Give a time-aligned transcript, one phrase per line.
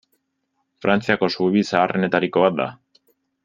[0.85, 2.69] Frantziako zubi zaharrenetariko bat da.